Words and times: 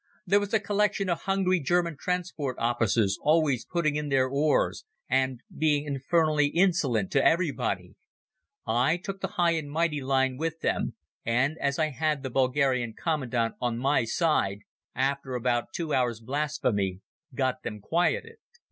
There 0.25 0.39
was 0.39 0.51
a 0.51 0.59
collection 0.59 1.09
of 1.09 1.19
hungry 1.21 1.59
German 1.59 1.95
transport 1.95 2.57
officers 2.57 3.19
always 3.21 3.65
putting 3.71 3.97
in 3.97 4.09
their 4.09 4.27
oars, 4.27 4.83
and 5.07 5.41
being 5.55 5.85
infernally 5.85 6.47
insolent 6.47 7.11
to 7.11 7.23
everybody. 7.23 7.93
I 8.65 8.97
took 8.97 9.21
the 9.21 9.27
high 9.37 9.51
and 9.51 9.69
mighty 9.69 10.01
line 10.01 10.37
with 10.37 10.61
them; 10.61 10.95
and, 11.23 11.55
as 11.59 11.77
I 11.77 11.89
had 11.91 12.23
the 12.23 12.31
Bulgarian 12.31 12.95
commandant 12.95 13.53
on 13.61 13.77
my 13.77 14.03
side, 14.05 14.61
after 14.95 15.35
about 15.35 15.71
two 15.71 15.93
hours' 15.93 16.19
blasphemy 16.19 17.01
got 17.35 17.61
them 17.61 17.79
quieted. 17.79 18.37